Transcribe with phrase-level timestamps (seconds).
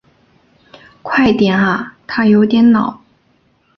[1.03, 3.03] 快点啊他有点恼